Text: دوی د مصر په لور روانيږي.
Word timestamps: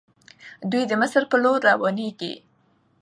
دوی 0.71 0.83
د 0.87 0.93
مصر 1.01 1.21
په 1.31 1.35
لور 1.43 1.59
روانيږي. 1.69 2.33